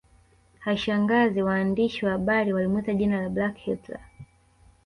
Haishangazi 0.59 1.41
waandishi 1.41 2.05
wa 2.05 2.11
habari 2.11 2.53
walimwita 2.53 2.93
jina 2.93 3.21
la 3.21 3.29
Black 3.29 3.57
Hitler 3.57 3.99